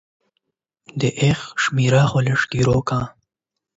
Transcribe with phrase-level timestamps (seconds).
[0.99, 2.99] د هغه شميره خو لګه راکه.